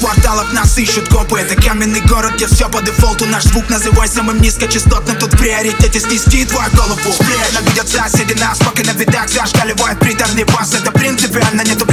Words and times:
кварталов 0.00 0.50
нас 0.54 0.78
ищут 0.78 1.08
копы 1.08 1.38
Это 1.38 1.60
каменный 1.60 2.00
город, 2.00 2.36
где 2.36 2.46
все 2.46 2.70
по 2.70 2.80
дефолту. 2.80 3.26
Наш 3.26 3.44
звук 3.44 3.68
называй 3.68 4.08
самым 4.08 4.40
низкочастотным 4.40 5.18
Тут 5.18 5.34
в 5.34 5.36
приоритете 5.36 6.00
снести 6.00 6.46
твою 6.46 6.70
голову. 6.70 6.98
Приятно 7.18 7.68
видят 7.68 7.88
соседи 7.88 8.32
нас, 8.40 8.58
пока 8.58 8.82
на 8.82 8.96
видах 8.96 9.28
Зашкаливает 9.28 9.98
приторный 9.98 10.44
бас. 10.44 10.72
Это 10.74 10.90
принципиально, 10.90 11.62
нету 11.62 11.84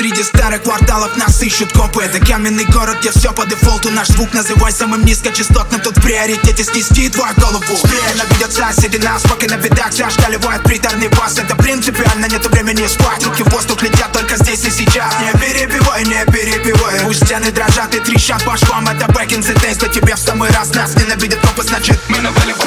Среди 0.00 0.22
старых 0.22 0.62
кварталов 0.62 1.14
нас 1.18 1.42
ищут 1.42 1.74
копы. 1.74 2.02
Это 2.02 2.24
каменный 2.24 2.64
город, 2.64 2.96
где 3.00 3.10
все 3.10 3.34
по 3.34 3.44
дефолту. 3.44 3.90
Наш 3.90 4.08
звук 4.08 4.32
называй 4.32 4.72
самым 4.72 5.04
низкочастотным 5.04 5.78
Тут 5.82 5.98
в 5.98 6.00
приоритете 6.00 6.64
снести 6.64 7.10
твою 7.10 7.34
голову 7.34 7.62
Реально 7.84 8.22
видят 8.32 8.50
соседи 8.50 8.96
нас, 8.96 9.20
пока 9.24 9.46
на 9.54 9.60
видах 9.60 9.92
Зашкаливает 9.92 10.62
приторный 10.62 11.08
бас 11.08 11.36
Это 11.36 11.54
принципиально, 11.54 12.24
нету 12.24 12.48
времени 12.48 12.86
спать. 12.86 13.22
Руки 13.26 13.42
в 13.42 13.50
воздух 13.50 13.82
летят 13.82 14.10
только 14.12 14.38
здесь 14.38 14.64
и 14.64 14.70
сейчас. 14.70 15.12
Не 15.20 15.38
перебивай, 15.38 16.02
не 16.04 16.24
перебивай. 16.32 17.00
Пусть 17.00 17.26
стены 17.26 17.52
дрожат 17.52 17.94
и 17.94 18.00
трещат 18.00 18.42
по 18.46 18.56
швам. 18.56 18.88
Это 18.88 19.04
back 19.12 19.28
in 19.28 19.42
the 19.42 19.54
days, 19.60 19.76
но 19.82 19.88
тебе 19.88 20.14
в 20.14 20.18
самый 20.18 20.50
раз 20.52 20.74
Нас 20.74 20.94
ненавидят 20.94 21.40
копы, 21.40 21.62
значит 21.62 22.00
Мы 22.08 22.20
наваливаем 22.20 22.59